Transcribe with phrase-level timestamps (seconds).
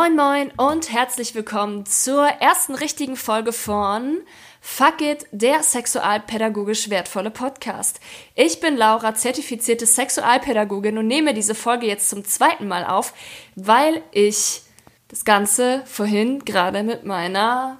[0.00, 4.22] Moin moin und herzlich willkommen zur ersten richtigen Folge von
[4.62, 8.00] Fuck It, der sexualpädagogisch wertvolle Podcast.
[8.34, 13.12] Ich bin Laura, zertifizierte Sexualpädagogin und nehme diese Folge jetzt zum zweiten Mal auf,
[13.56, 14.62] weil ich
[15.08, 17.76] das Ganze vorhin gerade mit meiner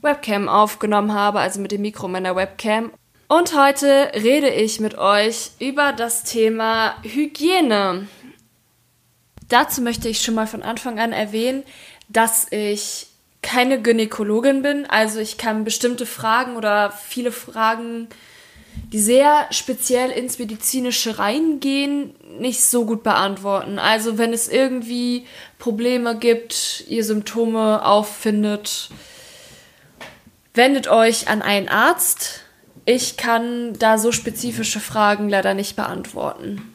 [0.00, 2.90] Webcam aufgenommen habe, also mit dem Mikro meiner Webcam.
[3.28, 8.08] Und heute rede ich mit euch über das Thema Hygiene.
[9.52, 11.62] Dazu möchte ich schon mal von Anfang an erwähnen,
[12.08, 13.08] dass ich
[13.42, 14.86] keine Gynäkologin bin.
[14.86, 18.08] Also ich kann bestimmte Fragen oder viele Fragen,
[18.94, 23.78] die sehr speziell ins Medizinische reingehen, nicht so gut beantworten.
[23.78, 25.26] Also wenn es irgendwie
[25.58, 28.88] Probleme gibt, ihr Symptome auffindet,
[30.54, 32.40] wendet euch an einen Arzt.
[32.86, 36.71] Ich kann da so spezifische Fragen leider nicht beantworten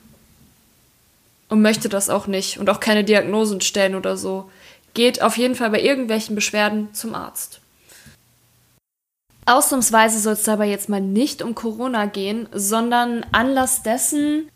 [1.50, 4.50] und möchte das auch nicht und auch keine Diagnosen stellen oder so.
[4.94, 7.62] Geht auf jeden Fall bei irgendwelchen Beschwerden zum Arzt.
[9.46, 14.50] Ausnahmsweise soll es dabei jetzt mal nicht um Corona gehen, sondern Anlass dessen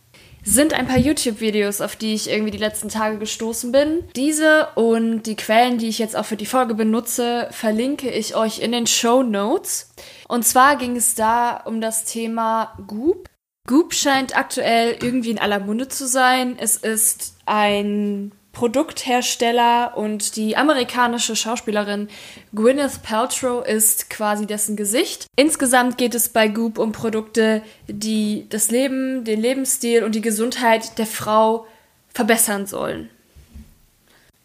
[0.44, 4.03] sind ein paar YouTube-Videos, auf die ich irgendwie die letzten Tage gestoßen bin.
[4.16, 8.59] Diese und die Quellen, die ich jetzt auch für die Folge benutze, verlinke ich euch
[8.59, 9.94] in den Show Notes.
[10.28, 13.30] Und zwar ging es da um das Thema Goop.
[13.67, 16.57] Goop scheint aktuell irgendwie in aller Munde zu sein.
[16.59, 22.09] Es ist ein Produkthersteller und die amerikanische Schauspielerin
[22.53, 25.27] Gwyneth Paltrow ist quasi dessen Gesicht.
[25.35, 30.97] Insgesamt geht es bei Goop um Produkte, die das Leben, den Lebensstil und die Gesundheit
[30.97, 31.65] der Frau
[32.13, 33.09] verbessern sollen.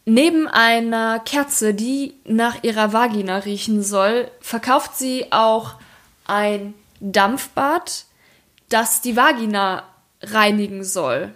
[0.04, 5.74] Neben einer Kerze, die nach ihrer Vagina riechen soll, verkauft sie auch
[6.28, 8.04] ein Dampfbad,
[8.68, 9.84] das die Vagina
[10.22, 11.32] reinigen soll.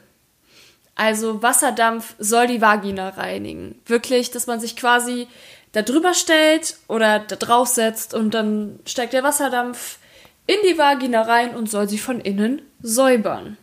[0.94, 3.80] Also Wasserdampf soll die Vagina reinigen.
[3.86, 5.28] Wirklich, dass man sich quasi
[5.72, 9.98] da drüber stellt oder da drauf setzt und dann steigt der Wasserdampf
[10.46, 13.56] in die Vagina rein und soll sie von innen säubern.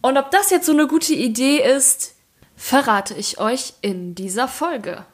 [0.00, 2.14] Und ob das jetzt so eine gute Idee ist,
[2.56, 5.04] verrate ich euch in dieser Folge.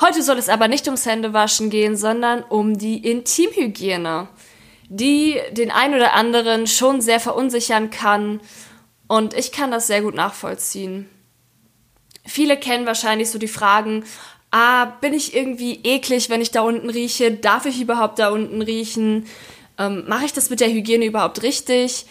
[0.00, 4.28] Heute soll es aber nicht ums Händewaschen gehen, sondern um die Intimhygiene
[4.90, 8.40] die den ein oder anderen schon sehr verunsichern kann.
[9.06, 11.08] Und ich kann das sehr gut nachvollziehen.
[12.26, 14.04] Viele kennen wahrscheinlich so die Fragen,
[14.50, 17.30] ah, bin ich irgendwie eklig, wenn ich da unten rieche?
[17.30, 19.26] Darf ich überhaupt da unten riechen?
[19.78, 22.06] Ähm, Mache ich das mit der Hygiene überhaupt richtig?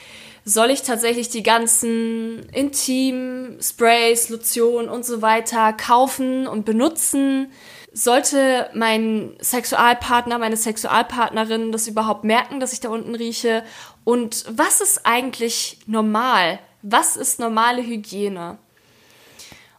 [0.46, 7.52] Soll ich tatsächlich die ganzen Intim-Sprays, Lotionen und so weiter kaufen und benutzen?
[7.92, 13.64] Sollte mein Sexualpartner, meine Sexualpartnerin das überhaupt merken, dass ich da unten rieche?
[14.04, 16.60] Und was ist eigentlich normal?
[16.82, 18.58] Was ist normale Hygiene?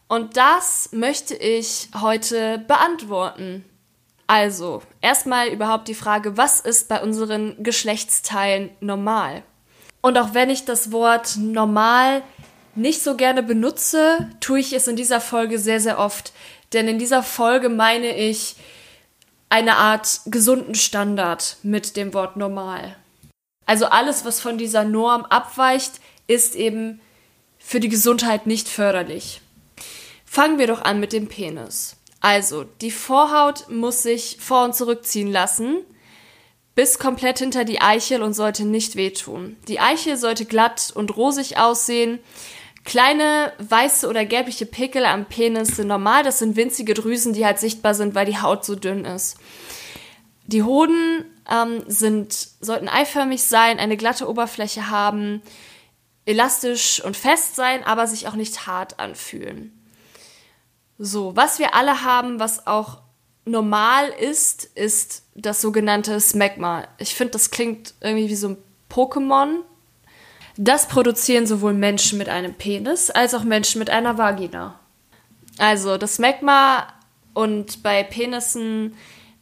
[0.07, 3.63] Und das möchte ich heute beantworten.
[4.27, 9.43] Also, erstmal überhaupt die Frage, was ist bei unseren Geschlechtsteilen normal?
[10.01, 12.23] Und auch wenn ich das Wort normal
[12.75, 16.33] nicht so gerne benutze, tue ich es in dieser Folge sehr, sehr oft.
[16.73, 18.55] Denn in dieser Folge meine ich
[19.49, 22.95] eine Art gesunden Standard mit dem Wort normal.
[23.65, 27.01] Also alles, was von dieser Norm abweicht, ist eben
[27.59, 29.41] für die Gesundheit nicht förderlich.
[30.25, 31.97] Fangen wir doch an mit dem Penis.
[32.21, 35.79] Also, die Vorhaut muss sich vor und zurückziehen lassen,
[36.75, 39.57] bis komplett hinter die Eichel und sollte nicht wehtun.
[39.67, 42.19] Die Eichel sollte glatt und rosig aussehen
[42.83, 46.23] Kleine weiße oder gelbliche Pickel am Penis sind normal.
[46.23, 49.37] Das sind winzige Drüsen, die halt sichtbar sind, weil die Haut so dünn ist.
[50.47, 55.41] Die Hoden ähm, sind, sollten eiförmig sein, eine glatte Oberfläche haben,
[56.25, 59.71] elastisch und fest sein, aber sich auch nicht hart anfühlen.
[60.97, 63.01] So, was wir alle haben, was auch
[63.45, 66.87] normal ist, ist das sogenannte Smegma.
[66.97, 68.57] Ich finde, das klingt irgendwie wie so ein
[68.89, 69.61] Pokémon,
[70.57, 74.79] das produzieren sowohl Menschen mit einem Penis als auch Menschen mit einer Vagina.
[75.57, 76.87] Also das Magma
[77.33, 78.95] und bei Penissen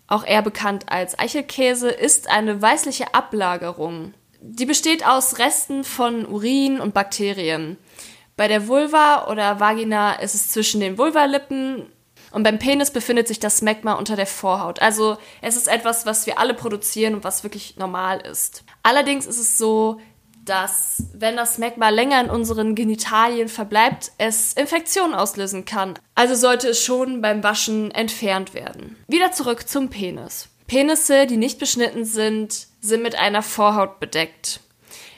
[0.07, 4.13] auch eher bekannt als Eichelkäse ist eine weißliche Ablagerung.
[4.41, 7.77] Die besteht aus Resten von Urin und Bakterien.
[8.35, 11.87] Bei der Vulva oder Vagina ist es zwischen den Vulvalippen
[12.31, 14.81] und beim Penis befindet sich das Magma unter der Vorhaut.
[14.81, 18.63] Also es ist etwas, was wir alle produzieren und was wirklich normal ist.
[18.83, 19.99] Allerdings ist es so,
[20.49, 25.93] dass, wenn das Magma länger in unseren Genitalien verbleibt, es Infektionen auslösen kann.
[26.15, 28.95] Also sollte es schon beim Waschen entfernt werden.
[29.07, 30.49] Wieder zurück zum Penis.
[30.67, 34.61] Penisse, die nicht beschnitten sind, sind mit einer Vorhaut bedeckt.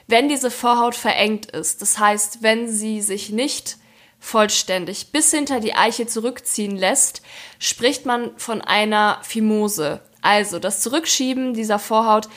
[0.08, 3.78] Wenn diese Vorhaut verengt ist, das heißt, wenn sie sich nicht
[4.20, 7.22] vollständig bis hinter die Eiche zurückziehen lässt,
[7.58, 10.02] spricht man von einer Phimose.
[10.22, 12.28] Also das Zurückschieben dieser Vorhaut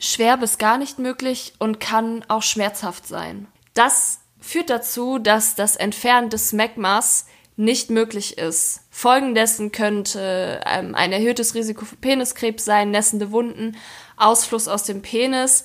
[0.00, 3.46] schwer bis gar nicht möglich und kann auch schmerzhaft sein.
[3.74, 7.26] Das führt dazu, dass das Entfernen des Smegmas
[7.56, 8.80] nicht möglich ist.
[8.90, 13.76] Folgen dessen könnte ähm, ein erhöhtes Risiko für Peniskrebs sein, nässende Wunden,
[14.16, 15.64] Ausfluss aus dem Penis.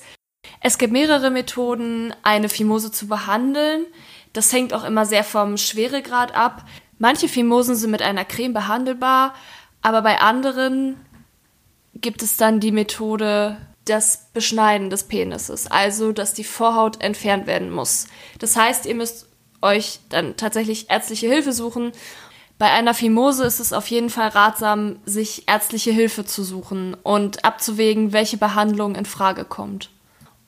[0.60, 3.86] Es gibt mehrere Methoden, eine Phimose zu behandeln.
[4.34, 6.66] Das hängt auch immer sehr vom Schweregrad ab.
[6.98, 9.34] Manche Phimosen sind mit einer Creme behandelbar,
[9.80, 11.00] aber bei anderen
[11.94, 13.56] gibt es dann die Methode
[13.86, 18.06] das Beschneiden des Penises, also dass die Vorhaut entfernt werden muss.
[18.38, 19.28] Das heißt, ihr müsst
[19.62, 21.92] euch dann tatsächlich ärztliche Hilfe suchen.
[22.58, 27.44] Bei einer Phimose ist es auf jeden Fall ratsam, sich ärztliche Hilfe zu suchen und
[27.44, 29.90] abzuwägen, welche Behandlung in Frage kommt.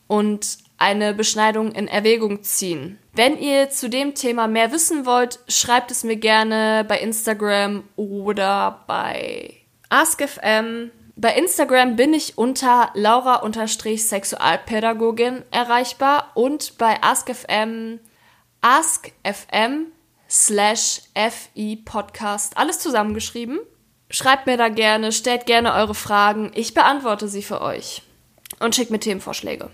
[0.06, 2.98] Und eine Beschneidung in Erwägung ziehen.
[3.12, 8.84] Wenn ihr zu dem Thema mehr wissen wollt, schreibt es mir gerne bei Instagram oder
[8.86, 9.54] bei
[9.90, 10.90] AskFM.
[11.20, 17.98] Bei Instagram bin ich unter Laura-Sexualpädagogin erreichbar und bei AskFM
[18.60, 19.86] askfm
[20.30, 22.56] slash fi podcast.
[22.56, 23.58] Alles zusammengeschrieben.
[24.10, 26.52] Schreibt mir da gerne, stellt gerne eure Fragen.
[26.54, 28.02] Ich beantworte sie für euch.
[28.60, 29.70] Und schickt mir Themenvorschläge.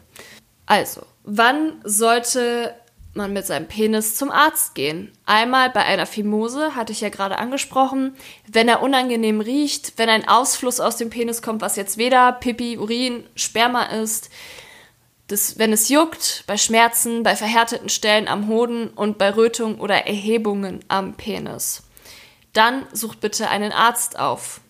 [0.65, 2.75] Also, wann sollte
[3.17, 5.13] man mit seinem Penis zum Arzt gehen?
[5.27, 8.17] Einmal bei einer Phimose, hatte ich ja gerade angesprochen,
[8.51, 12.79] wenn er unangenehm riecht, wenn ein Ausfluss aus dem Penis kommt, was jetzt weder Pipi,
[12.79, 14.31] Urin, Sperma ist,
[15.29, 20.07] das, wenn es juckt, bei Schmerzen, bei verhärteten Stellen am Hoden und bei Rötung oder
[20.07, 21.83] Erhebungen am Penis.
[22.53, 24.61] Dann sucht bitte einen Arzt auf.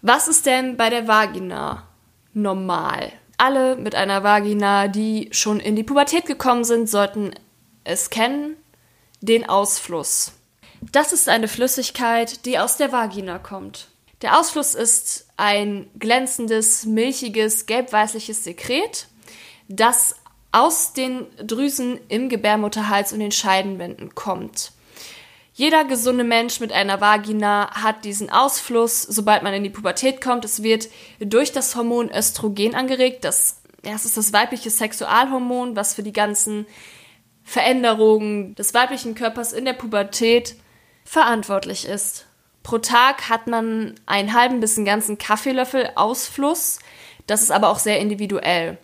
[0.00, 1.88] Was ist denn bei der Vagina
[2.34, 3.12] normal?
[3.42, 7.32] Alle mit einer Vagina, die schon in die Pubertät gekommen sind, sollten
[7.82, 8.56] es kennen,
[9.20, 10.34] den Ausfluss.
[10.92, 13.88] Das ist eine Flüssigkeit, die aus der Vagina kommt.
[14.20, 19.08] Der Ausfluss ist ein glänzendes, milchiges, gelb-weißliches Sekret,
[19.66, 20.14] das
[20.52, 24.70] aus den Drüsen im Gebärmutterhals und den Scheidenwänden kommt.
[25.54, 30.44] Jeder gesunde Mensch mit einer Vagina hat diesen Ausfluss, sobald man in die Pubertät kommt.
[30.44, 30.88] Es wird
[31.20, 33.24] durch das Hormon Östrogen angeregt.
[33.24, 36.66] Das, das ist das weibliche Sexualhormon, was für die ganzen
[37.44, 40.56] Veränderungen des weiblichen Körpers in der Pubertät
[41.04, 42.26] verantwortlich ist.
[42.62, 46.78] Pro Tag hat man einen halben bis einen ganzen Kaffeelöffel Ausfluss.
[47.26, 48.78] Das ist aber auch sehr individuell.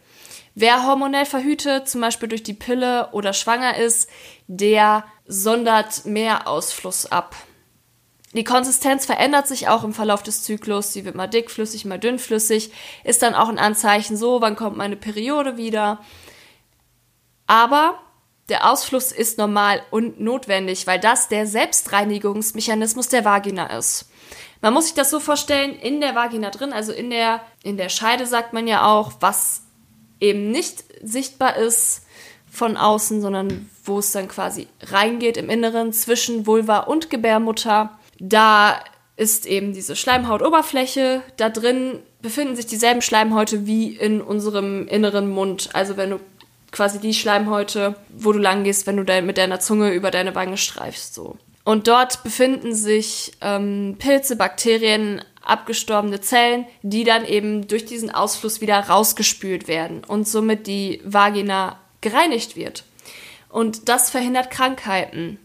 [0.55, 4.11] Wer hormonell verhütet, zum Beispiel durch die Pille oder schwanger ist,
[4.49, 7.37] der sondert mehr Ausfluss ab.
[8.33, 10.93] Die Konsistenz verändert sich auch im Verlauf des Zyklus.
[10.93, 12.73] Sie wird mal dickflüssig, mal dünnflüssig.
[13.05, 16.01] Ist dann auch ein Anzeichen so, wann kommt meine Periode wieder.
[17.47, 17.99] Aber
[18.49, 24.11] der Ausfluss ist normal und notwendig, weil das der Selbstreinigungsmechanismus der Vagina ist.
[24.61, 27.89] Man muss sich das so vorstellen, in der Vagina drin, also in der, in der
[27.89, 29.63] Scheide sagt man ja auch, was
[30.21, 32.03] eben nicht sichtbar ist
[32.59, 37.99] von außen, sondern wo es dann quasi reingeht im Inneren zwischen Vulva und Gebärmutter.
[38.19, 38.81] Da
[39.17, 41.23] ist eben diese Schleimhautoberfläche.
[41.37, 45.71] Da drin befinden sich dieselben Schleimhäute wie in unserem inneren Mund.
[45.73, 46.21] Also wenn du
[46.71, 50.35] quasi die Schleimhäute, wo du lang gehst, wenn du de mit deiner Zunge über deine
[50.35, 51.37] Wange streifst, so.
[51.65, 58.61] Und dort befinden sich ähm, Pilze, Bakterien, abgestorbene Zellen, die dann eben durch diesen Ausfluss
[58.61, 62.85] wieder rausgespült werden und somit die Vagina gereinigt wird.
[63.49, 65.39] Und das verhindert Krankheiten.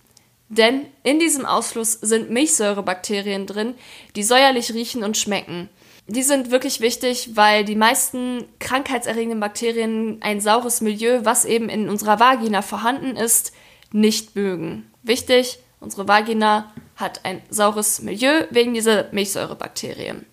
[0.49, 3.75] Denn in diesem Ausfluss sind Milchsäurebakterien drin,
[4.15, 5.69] die säuerlich riechen und schmecken.
[6.07, 11.89] Die sind wirklich wichtig, weil die meisten krankheitserregenden Bakterien ein saures Milieu, was eben in
[11.89, 13.53] unserer Vagina vorhanden ist,
[13.93, 14.91] nicht mögen.
[15.01, 20.25] Wichtig, unsere Vagina hat ein saures Milieu wegen dieser Milchsäurebakterien.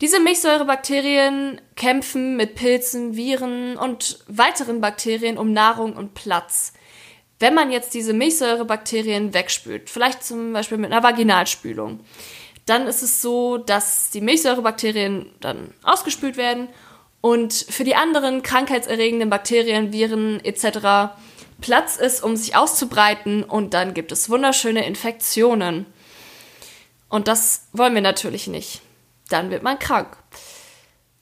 [0.00, 6.72] Diese Milchsäurebakterien kämpfen mit Pilzen, Viren und weiteren Bakterien um Nahrung und Platz.
[7.38, 12.00] Wenn man jetzt diese Milchsäurebakterien wegspült, vielleicht zum Beispiel mit einer Vaginalspülung,
[12.64, 16.68] dann ist es so, dass die Milchsäurebakterien dann ausgespült werden
[17.20, 21.12] und für die anderen krankheitserregenden Bakterien, Viren etc.
[21.60, 25.84] Platz ist, um sich auszubreiten und dann gibt es wunderschöne Infektionen.
[27.10, 28.80] Und das wollen wir natürlich nicht.
[29.30, 30.18] Dann wird man krank.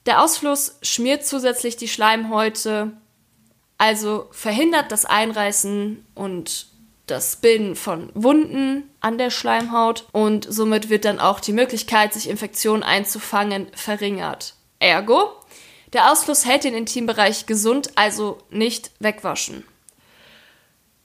[0.05, 2.91] Der Ausfluss schmiert zusätzlich die Schleimhäute,
[3.77, 6.67] also verhindert das Einreißen und
[7.05, 12.29] das Bilden von Wunden an der Schleimhaut und somit wird dann auch die Möglichkeit, sich
[12.29, 14.55] Infektionen einzufangen, verringert.
[14.79, 15.31] Ergo,
[15.93, 19.63] der Ausfluss hält den Intimbereich gesund, also nicht wegwaschen.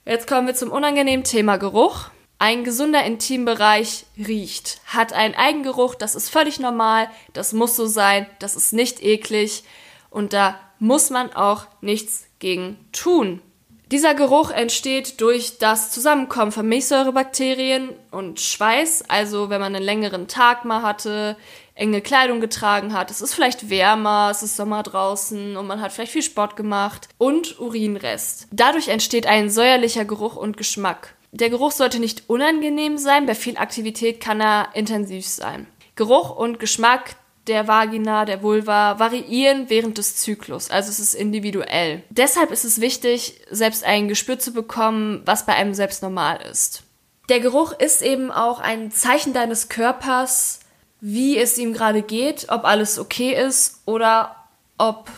[0.05, 2.11] Jetzt kommen wir zum unangenehmen Thema Geruch.
[2.45, 8.27] Ein gesunder Intimbereich riecht, hat einen Eigengeruch, das ist völlig normal, das muss so sein,
[8.39, 9.65] das ist nicht eklig
[10.11, 13.41] und da muss man auch nichts gegen tun.
[13.91, 20.29] Dieser Geruch entsteht durch das Zusammenkommen von Milchsäurebakterien und Schweiß, also wenn man einen längeren
[20.29, 21.39] Tag mal hatte,
[21.75, 25.93] enge Kleidung getragen hat, es ist vielleicht wärmer, es ist Sommer draußen und man hat
[25.93, 28.49] vielleicht viel Sport gemacht und Urinrest.
[28.53, 31.15] Dadurch entsteht ein säuerlicher Geruch und Geschmack.
[31.35, 35.67] Der Geruch sollte nicht unangenehm sein, bei viel Aktivität kann er intensiv sein.
[35.97, 37.17] Geruch und Geschmack
[37.49, 42.05] der Vagina, der Vulva variieren während des Zyklus, also es ist individuell.
[42.09, 46.85] Deshalb ist es wichtig, selbst ein Gespür zu bekommen, was bei einem selbst normal ist.
[47.29, 50.61] Der Geruch ist eben auch ein Zeichen deines Körpers,
[51.01, 54.37] wie es ihm gerade geht, ob alles okay ist oder
[54.79, 55.11] ob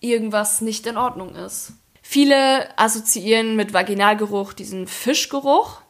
[0.00, 1.72] irgendwas nicht in Ordnung ist.
[2.12, 5.80] Viele assoziieren mit Vaginalgeruch diesen Fischgeruch.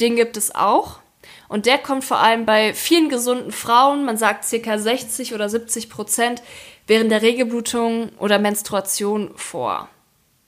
[0.00, 1.00] Den gibt es auch.
[1.48, 4.78] Und der kommt vor allem bei vielen gesunden Frauen, man sagt ca.
[4.78, 6.44] 60 oder 70 Prozent,
[6.86, 9.88] während der Regelblutung oder Menstruation vor.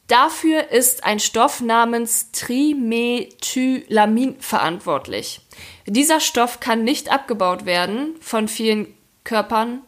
[0.06, 5.40] Dafür ist ein Stoff namens Trimethylamin verantwortlich.
[5.86, 9.82] Dieser Stoff kann nicht abgebaut werden von vielen Körpern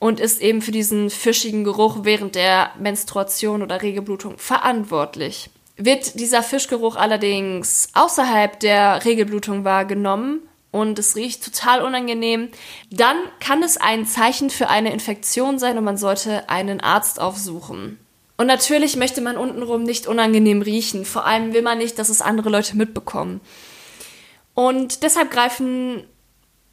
[0.00, 5.50] und ist eben für diesen fischigen Geruch während der Menstruation oder Regelblutung verantwortlich.
[5.76, 10.40] Wird dieser Fischgeruch allerdings außerhalb der Regelblutung wahrgenommen
[10.72, 12.48] und es riecht total unangenehm,
[12.90, 17.98] dann kann es ein Zeichen für eine Infektion sein und man sollte einen Arzt aufsuchen.
[18.38, 21.04] Und natürlich möchte man untenrum nicht unangenehm riechen.
[21.04, 23.42] Vor allem will man nicht, dass es andere Leute mitbekommen.
[24.54, 26.04] Und deshalb greifen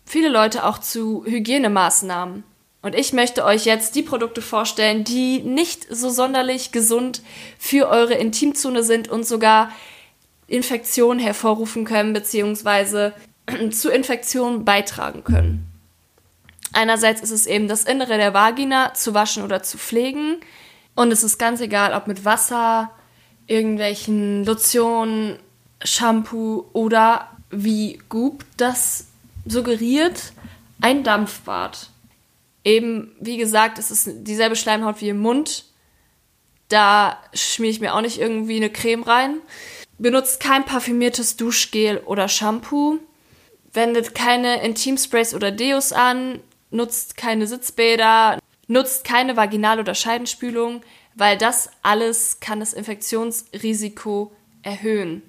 [0.05, 2.46] viele Leute auch zu Hygienemaßnahmen.
[2.81, 7.22] Und ich möchte euch jetzt die Produkte vorstellen, die nicht so sonderlich gesund
[7.57, 9.72] für eure Intimzone sind und sogar
[10.48, 13.13] Infektionen hervorrufen können, beziehungsweise
[13.72, 15.67] zu Infektionen beitragen können.
[16.74, 20.38] Einerseits ist es eben das Innere der Vagina zu waschen oder zu pflegen.
[20.96, 22.91] Und es ist ganz egal, ob mit Wasser,
[23.48, 25.39] irgendwelchen Lotionen,
[25.84, 29.07] Shampoo oder wie Goop das
[29.46, 30.34] suggeriert,
[30.81, 31.89] ein Dampfbad.
[32.67, 35.63] Eben, wie gesagt, es ist dieselbe Schleimhaut wie im Mund.
[36.67, 39.39] Da schmiere ich mir auch nicht irgendwie eine Creme rein.
[39.97, 43.00] Benutzt kein parfümiertes Duschgel oder Shampoo.
[43.71, 46.41] Wendet keine Intimsprays oder Deos an.
[46.69, 48.38] Nutzt keine Sitzbäder.
[48.67, 50.81] Nutzt keine Vaginal- oder Scheidenspülung,
[51.15, 55.21] weil das alles kann das Infektionsrisiko erhöhen.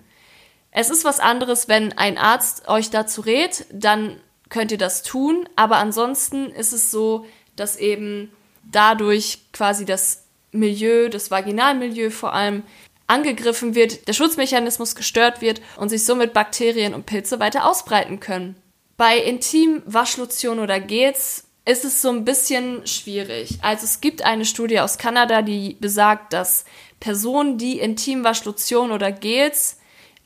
[0.72, 5.48] Es ist was anderes, wenn ein Arzt euch dazu rät, dann könnt ihr das tun,
[5.56, 7.26] aber ansonsten ist es so,
[7.56, 8.32] dass eben
[8.70, 12.62] dadurch quasi das Milieu, das Vaginalmilieu vor allem,
[13.06, 18.56] angegriffen wird, der Schutzmechanismus gestört wird und sich somit Bakterien und Pilze weiter ausbreiten können.
[18.96, 23.58] Bei Intim-Waschlotion oder Gels ist es so ein bisschen schwierig.
[23.62, 26.64] Also es gibt eine Studie aus Kanada, die besagt, dass
[27.00, 29.78] Personen, die Intimwaschlotion oder Gels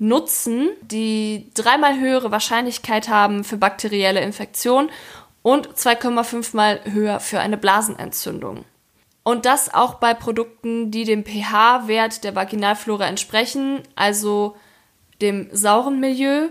[0.02, 4.90] nutzen, die dreimal höhere Wahrscheinlichkeit haben für bakterielle Infektion
[5.42, 8.64] und 2,5 mal höher für eine Blasenentzündung.
[9.22, 14.56] Und das auch bei Produkten, die dem pH-Wert der Vaginalflora entsprechen, also
[15.20, 16.48] dem sauren Milieu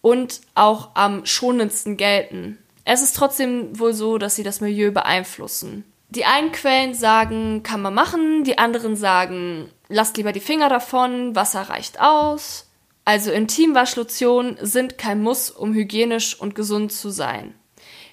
[0.00, 2.56] und auch am schonendsten gelten.
[2.86, 5.84] Es ist trotzdem wohl so, dass sie das Milieu beeinflussen.
[6.08, 11.36] Die einen Quellen sagen, kann man machen, die anderen sagen, lasst lieber die Finger davon,
[11.36, 12.69] Wasser reicht aus.
[13.04, 17.54] Also Intimwaschlotionen sind kein Muss, um hygienisch und gesund zu sein.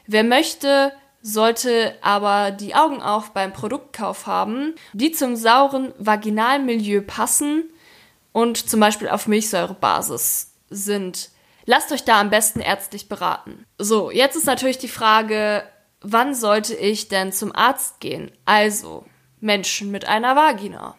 [0.05, 7.65] Wer möchte, sollte aber die Augen auf beim Produktkauf haben, die zum sauren Vaginalmilieu passen
[8.31, 11.29] und zum Beispiel auf Milchsäurebasis sind.
[11.65, 13.65] Lasst euch da am besten ärztlich beraten.
[13.77, 15.63] So, jetzt ist natürlich die Frage,
[16.01, 18.31] wann sollte ich denn zum Arzt gehen?
[18.45, 19.05] Also,
[19.41, 20.95] Menschen mit einer Vagina.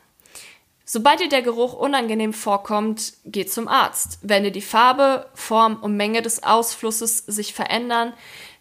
[0.90, 4.20] Sobald dir der Geruch unangenehm vorkommt, geht zum Arzt.
[4.22, 8.14] Wenn dir die Farbe, Form und Menge des Ausflusses sich verändern,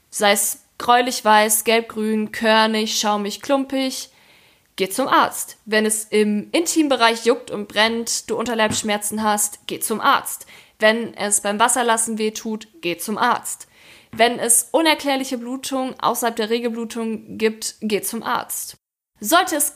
[0.10, 4.10] sei es gräulich-weiß, gelb-grün, körnig, schaumig, klumpig,
[4.76, 5.56] geh zum Arzt.
[5.64, 10.48] Wenn es im Intimbereich juckt und brennt, du Unterleibsschmerzen hast, geh zum Arzt.
[10.80, 13.70] Wenn es beim Wasserlassen weh tut, geh zum Arzt.
[14.12, 18.76] Wenn es unerklärliche Blutung außerhalb der Regelblutung gibt, geh zum Arzt.
[19.20, 19.74] Sollte, es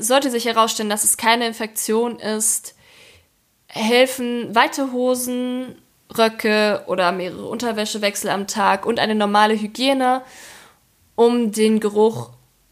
[0.00, 2.74] sollte sich herausstellen, dass es keine Infektion ist,
[3.68, 5.76] helfen weite Hosen,
[6.18, 10.22] Röcke oder mehrere Unterwäschewechsel am Tag und eine normale Hygiene,
[11.14, 12.30] um den Geruch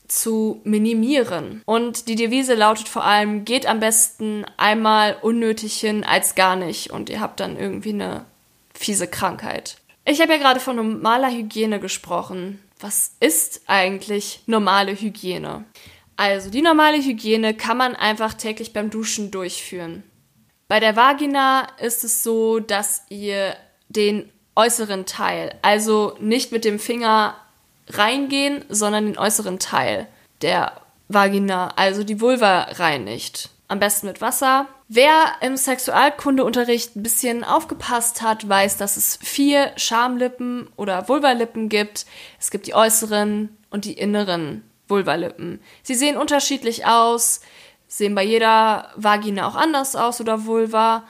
[0.09, 1.63] zu minimieren.
[1.65, 6.91] Und die Devise lautet vor allem, geht am besten einmal unnötig hin als gar nicht
[6.91, 8.25] und ihr habt dann irgendwie eine
[8.75, 9.77] fiese Krankheit.
[10.05, 12.61] Ich habe ja gerade von normaler Hygiene gesprochen.
[12.81, 15.65] Was ist eigentlich normale Hygiene?
[16.21, 20.03] Also die normale Hygiene kann man einfach täglich beim Duschen durchführen.
[20.69, 23.57] Bei der Vagina ist es so, dass ihr
[23.89, 27.37] den äußeren Teil, also nicht mit dem Finger
[27.89, 30.09] reingehen, sondern den äußeren Teil
[30.43, 33.49] der Vagina, also die Vulva reinigt.
[33.69, 34.69] Am besten mit Wasser.
[34.89, 42.05] Wer im Sexualkundeunterricht ein bisschen aufgepasst hat, weiß, dass es vier Schamlippen oder Vulvalippen gibt.
[42.39, 45.61] Es gibt die äußeren und die inneren Vulvalippen.
[45.83, 47.41] Sie sehen unterschiedlich aus,
[47.87, 51.05] sehen bei jeder Vagina auch anders aus oder Vulva.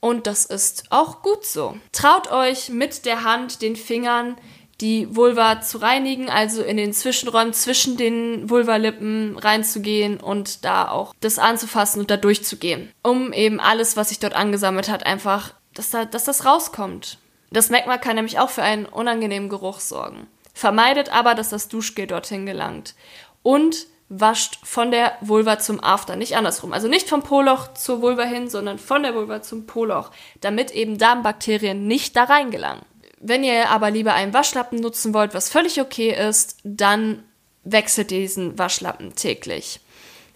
[0.00, 1.76] Und das ist auch gut so.
[1.92, 4.36] Traut euch mit der Hand, den Fingern
[4.80, 11.14] die Vulva zu reinigen, also in den Zwischenräumen zwischen den Vulvalippen reinzugehen und da auch
[11.20, 15.90] das anzufassen und da durchzugehen, um eben alles, was sich dort angesammelt hat, einfach, dass,
[15.90, 17.18] da, dass das rauskommt.
[17.50, 20.26] Das Magma kann nämlich auch für einen unangenehmen Geruch sorgen.
[20.56, 22.94] Vermeidet aber, dass das Duschgel dorthin gelangt.
[23.42, 26.72] Und wascht von der Vulva zum After, nicht andersrum.
[26.72, 30.96] Also nicht vom Poloch zur Vulva hin, sondern von der Vulva zum Poloch, damit eben
[30.96, 32.86] Darmbakterien nicht da reingelangen.
[33.20, 37.22] Wenn ihr aber lieber einen Waschlappen nutzen wollt, was völlig okay ist, dann
[37.64, 39.80] wechselt diesen Waschlappen täglich.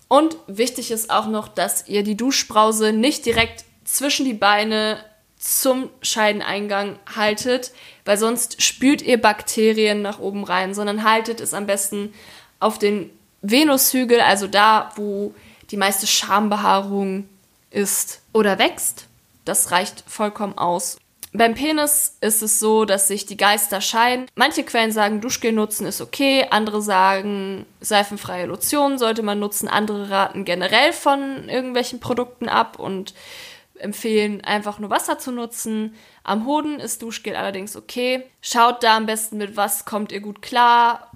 [0.06, 5.02] Und wichtig ist auch noch, dass ihr die Duschbrause nicht direkt zwischen die Beine
[5.40, 7.72] zum Scheideneingang haltet,
[8.04, 12.12] weil sonst spült ihr Bakterien nach oben rein, sondern haltet es am besten
[12.60, 15.34] auf den Venushügel, also da, wo
[15.70, 17.26] die meiste Schambehaarung
[17.70, 19.06] ist oder wächst.
[19.46, 20.98] Das reicht vollkommen aus.
[21.32, 24.26] Beim Penis ist es so, dass sich die Geister scheiden.
[24.34, 30.10] Manche Quellen sagen, Duschgel nutzen ist okay, andere sagen, seifenfreie Lotion sollte man nutzen, andere
[30.10, 33.14] raten generell von irgendwelchen Produkten ab und
[33.80, 35.94] empfehlen einfach nur Wasser zu nutzen.
[36.24, 38.24] Am Hoden ist Duschgel allerdings okay.
[38.40, 41.10] Schaut da am besten mit was kommt ihr gut klar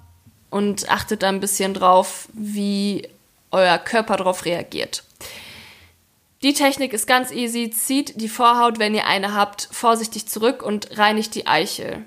[0.49, 3.07] und achtet da ein bisschen drauf, wie
[3.51, 5.03] euer Körper darauf reagiert.
[6.41, 7.71] Die Technik ist ganz easy.
[7.71, 12.03] Zieht die Vorhaut, wenn ihr eine habt, vorsichtig zurück und reinigt die Eichel.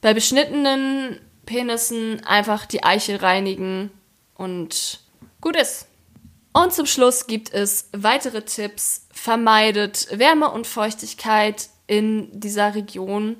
[0.00, 3.90] Bei beschnittenen Penissen einfach die Eichel reinigen
[4.36, 5.00] und
[5.40, 5.88] gut ist.
[6.52, 9.06] Und zum Schluss gibt es weitere Tipps.
[9.12, 13.36] Vermeidet Wärme und Feuchtigkeit in dieser Region.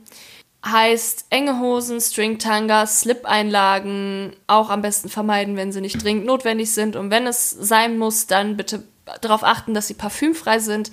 [0.64, 6.94] Heißt enge Hosen, Stringtanga, Slip-Einlagen auch am besten vermeiden, wenn sie nicht dringend notwendig sind.
[6.94, 8.84] Und wenn es sein muss, dann bitte
[9.20, 10.92] darauf achten, dass sie parfümfrei sind,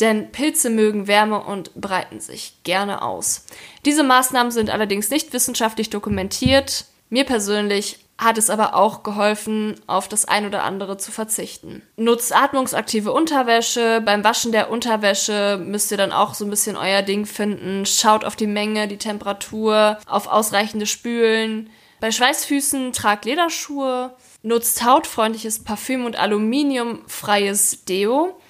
[0.00, 3.46] denn Pilze mögen Wärme und breiten sich gerne aus.
[3.84, 6.84] Diese Maßnahmen sind allerdings nicht wissenschaftlich dokumentiert.
[7.10, 11.82] Mir persönlich hat es aber auch geholfen, auf das ein oder andere zu verzichten.
[11.96, 14.02] Nutzt atmungsaktive Unterwäsche.
[14.04, 17.86] Beim Waschen der Unterwäsche müsst ihr dann auch so ein bisschen euer Ding finden.
[17.86, 21.70] Schaut auf die Menge, die Temperatur, auf ausreichende Spülen.
[22.00, 28.40] Bei Schweißfüßen tragt Lederschuhe nutzt hautfreundliches Parfüm und aluminiumfreies Deo.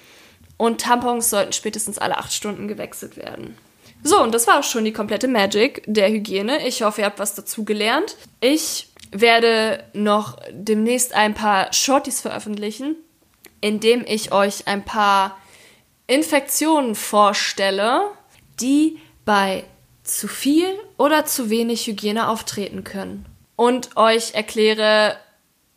[0.57, 3.57] Und Tampons sollten spätestens alle acht Stunden gewechselt werden.
[4.03, 6.65] So, und das war auch schon die komplette Magic der Hygiene.
[6.67, 8.15] Ich hoffe, ihr habt was dazu gelernt.
[8.39, 12.95] Ich werde noch demnächst ein paar Shorties veröffentlichen,
[13.61, 15.37] indem ich euch ein paar
[16.07, 18.01] Infektionen vorstelle,
[18.59, 19.63] die bei
[20.03, 20.67] zu viel
[20.97, 23.25] oder zu wenig Hygiene auftreten können.
[23.55, 25.17] Und euch erkläre,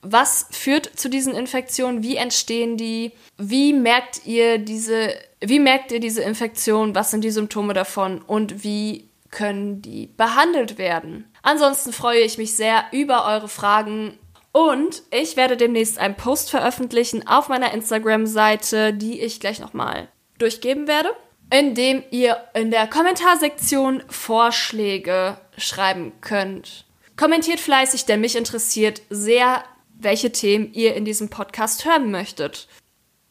[0.02, 2.02] was führt zu diesen Infektionen?
[2.02, 3.12] Wie entstehen die?
[3.38, 6.94] Wie merkt ihr diese, wie merkt ihr diese Infektion?
[6.94, 8.20] Was sind die Symptome davon?
[8.22, 11.28] Und wie können die behandelt werden?
[11.42, 14.16] Ansonsten freue ich mich sehr über eure Fragen
[14.52, 20.86] und ich werde demnächst einen Post veröffentlichen auf meiner Instagram-Seite, die ich gleich nochmal durchgeben
[20.86, 21.10] werde,
[21.50, 26.84] in dem ihr in der Kommentarsektion Vorschläge schreiben könnt.
[27.16, 29.64] Kommentiert fleißig, denn mich interessiert sehr,
[29.98, 32.68] welche Themen ihr in diesem Podcast hören möchtet.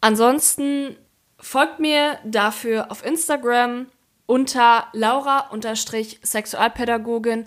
[0.02, 0.96] Ansonsten
[1.40, 3.88] folgt mir dafür auf Instagram
[4.32, 7.44] unter Laura-Sexualpädagogin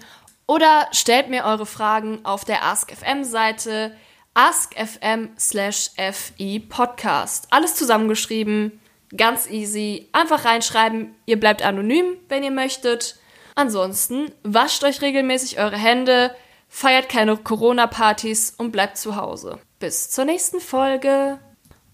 [0.47, 3.97] oder stellt mir eure Fragen auf der AskFM-Seite
[4.35, 7.47] askfm slash fi podcast.
[7.49, 8.83] Alles zusammengeschrieben,
[9.17, 10.11] ganz easy.
[10.13, 13.17] Einfach reinschreiben, ihr bleibt anonym, wenn ihr möchtet.
[13.55, 16.37] Ansonsten wascht euch regelmäßig eure Hände,
[16.69, 19.59] feiert keine Corona-Partys und bleibt zu Hause.
[19.79, 21.39] Bis zur nächsten Folge.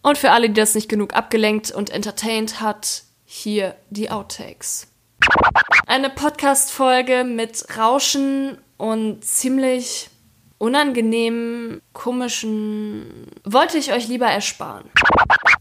[0.02, 4.88] Und für alle, die das nicht genug abgelenkt und entertained hat, hier die Outtakes.
[5.86, 10.10] Eine Podcast-Folge mit Rauschen und ziemlich
[10.58, 14.90] unangenehmen, komischen wollte ich euch lieber ersparen.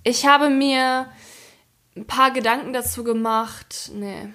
[0.04, 1.12] Ich habe mir
[1.96, 3.92] ein paar Gedanken dazu gemacht.
[3.94, 4.30] Nee.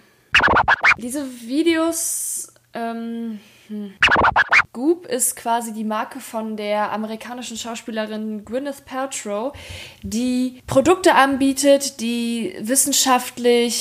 [0.99, 2.55] Diese Videos.
[2.73, 3.94] Ähm, hm.
[4.75, 9.57] Goop ist quasi die Marke von der amerikanischen Schauspielerin Gwyneth Paltrow,
[10.03, 13.81] die Produkte anbietet, die wissenschaftlich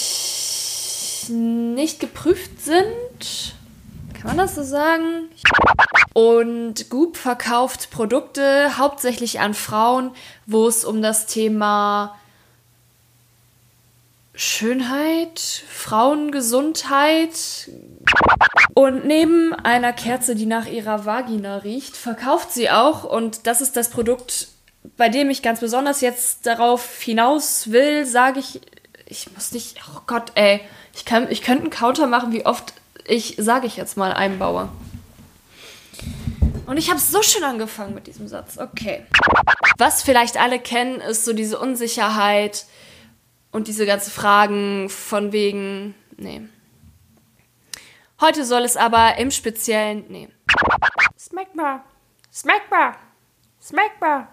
[1.29, 3.55] nicht geprüft sind.
[4.13, 5.29] Kann man das so sagen?
[6.13, 10.11] Und Goop verkauft Produkte hauptsächlich an Frauen,
[10.45, 12.15] wo es um das Thema
[14.33, 17.69] Schönheit, Frauengesundheit.
[18.73, 23.75] Und neben einer Kerze, die nach ihrer Vagina riecht, verkauft sie auch, und das ist
[23.75, 24.47] das Produkt,
[24.97, 28.61] bei dem ich ganz besonders jetzt darauf hinaus will, sage ich,
[29.05, 30.61] ich muss nicht, oh Gott, ey,
[30.95, 32.73] ich, kann, ich könnte einen Counter machen, wie oft
[33.05, 34.69] ich, sage ich jetzt mal, einbaue.
[36.65, 38.57] Und ich habe so schön angefangen mit diesem Satz.
[38.57, 39.05] Okay.
[39.77, 42.65] Was vielleicht alle kennen, ist so diese Unsicherheit,
[43.53, 46.41] und diese ganzen Fragen von wegen, nee.
[48.19, 50.27] Heute soll es aber im Speziellen, nee.
[51.17, 51.85] Smackbar,
[52.33, 52.95] Smackbar,
[53.61, 54.27] Smackbar.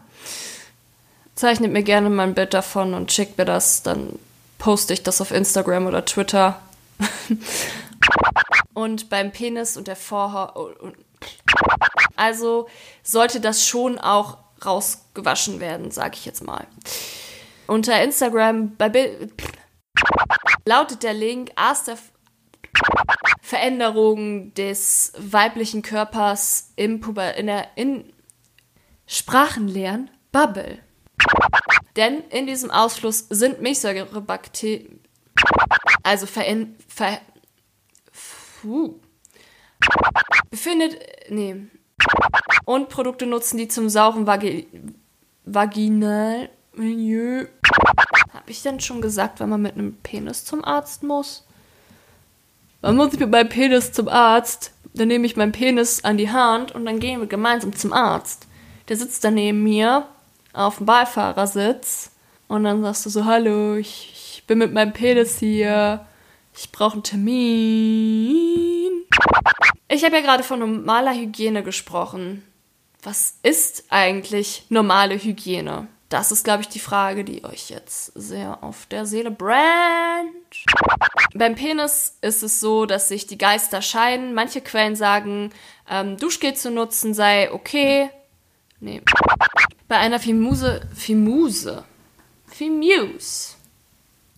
[1.34, 4.18] Zeichnet mir gerne mal ein Bild davon und schickt mir das, dann
[4.58, 6.60] poste ich das auf Instagram oder Twitter.
[8.74, 10.76] und beim Penis und der Vorhaut.
[12.16, 12.68] Also
[13.02, 16.66] sollte das schon auch rausgewaschen werden, sag ich jetzt mal.
[17.70, 19.32] Unter Instagram bei Bild
[20.64, 21.96] lautet der Link erste
[23.42, 28.12] Veränderung des weiblichen Körpers im Puber in der in
[29.06, 30.80] Sprachenlernen Bubble.
[31.94, 34.98] Denn in diesem Ausfluss sind Milchsäurebakterien,
[36.02, 37.20] also verin, ver,
[38.60, 38.98] puh,
[40.50, 41.68] befindet, nee,
[42.64, 44.66] und Produkte nutzen, die zum sauren Vagi,
[45.44, 47.46] Vaginal Milieu.
[48.32, 51.44] Habe ich denn schon gesagt, wenn man mit einem Penis zum Arzt muss?
[52.80, 54.72] Wann muss ich mit meinem Penis zum Arzt?
[54.94, 58.46] Dann nehme ich meinen Penis an die Hand und dann gehen wir gemeinsam zum Arzt.
[58.88, 60.06] Der sitzt da neben mir
[60.52, 62.10] auf dem Beifahrersitz
[62.48, 66.04] und dann sagst du so, hallo, ich, ich bin mit meinem Penis hier.
[66.56, 68.90] Ich brauche einen Termin.
[69.88, 72.44] Ich habe ja gerade von normaler Hygiene gesprochen.
[73.02, 75.86] Was ist eigentlich normale Hygiene?
[76.10, 80.64] Das ist, glaube ich, die Frage, die euch jetzt sehr auf der Seele brennt.
[81.34, 84.34] Beim Penis ist es so, dass sich die Geister scheiden.
[84.34, 85.50] Manche Quellen sagen,
[85.88, 88.10] ähm, Duschgel zu nutzen sei okay.
[88.80, 89.02] Nee.
[89.86, 91.84] Bei einer Fimuse, Fimuse,
[92.48, 93.54] Fimuse,